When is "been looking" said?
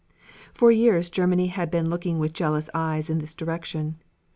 1.69-2.17